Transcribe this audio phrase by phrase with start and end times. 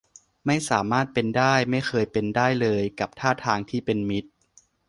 [0.45, 4.29] ไม่สามารถเป็นได้ ไม่เคยเป็นได้เลยกับท่าทางที่เป็นมิตร